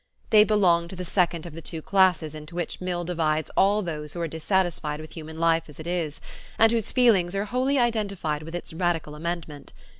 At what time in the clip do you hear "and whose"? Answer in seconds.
6.57-6.91